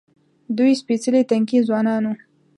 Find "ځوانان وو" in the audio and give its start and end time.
1.67-2.15